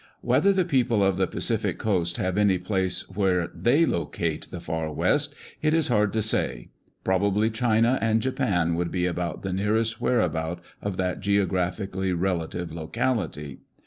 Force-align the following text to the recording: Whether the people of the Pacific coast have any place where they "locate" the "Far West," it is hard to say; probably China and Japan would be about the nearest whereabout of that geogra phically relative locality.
Whether 0.21 0.51
the 0.51 0.65
people 0.65 1.03
of 1.03 1.17
the 1.17 1.27
Pacific 1.27 1.77
coast 1.77 2.17
have 2.17 2.35
any 2.35 2.57
place 2.57 3.07
where 3.07 3.49
they 3.53 3.85
"locate" 3.85 4.49
the 4.49 4.59
"Far 4.59 4.91
West," 4.91 5.35
it 5.61 5.75
is 5.75 5.89
hard 5.89 6.11
to 6.13 6.23
say; 6.23 6.69
probably 7.03 7.51
China 7.51 7.99
and 8.01 8.19
Japan 8.19 8.73
would 8.73 8.89
be 8.89 9.05
about 9.05 9.43
the 9.43 9.53
nearest 9.53 10.01
whereabout 10.01 10.59
of 10.81 10.97
that 10.97 11.19
geogra 11.19 11.69
phically 11.69 12.15
relative 12.19 12.71
locality. 12.71 13.59